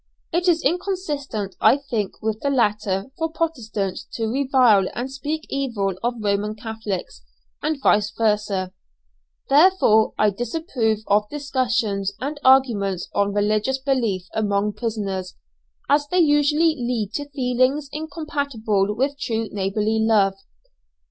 It 0.33 0.47
is 0.47 0.63
inconsistent, 0.65 1.55
I 1.61 1.77
think, 1.77 2.23
with 2.23 2.39
the 2.39 2.49
latter, 2.49 3.11
for 3.19 3.31
Protestants 3.31 4.07
to 4.13 4.25
revile 4.25 4.87
and 4.95 5.11
speak 5.11 5.45
evil 5.47 5.93
of 6.01 6.15
Roman 6.23 6.55
Catholics, 6.55 7.21
and 7.61 7.79
vice 7.79 8.11
versâ, 8.19 8.71
therefore 9.47 10.15
I 10.17 10.31
disapprove 10.31 11.01
of 11.05 11.29
discussions 11.29 12.13
and 12.19 12.39
arguments 12.43 13.09
on 13.13 13.31
religious 13.35 13.77
belief 13.77 14.23
among 14.33 14.73
prisoners, 14.73 15.35
as 15.87 16.07
they 16.07 16.17
usually 16.17 16.75
lead 16.79 17.11
to 17.13 17.29
feelings 17.29 17.87
incompatible 17.91 18.95
with 18.95 19.19
true 19.19 19.49
neighbourly 19.51 19.99
love." 20.01 20.33